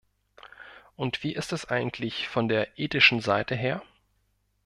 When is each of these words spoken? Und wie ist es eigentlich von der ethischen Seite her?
Und 0.95 1.21
wie 1.21 1.35
ist 1.35 1.51
es 1.53 1.65
eigentlich 1.65 2.27
von 2.27 2.47
der 2.49 2.79
ethischen 2.79 3.21
Seite 3.21 3.53
her? 3.53 3.83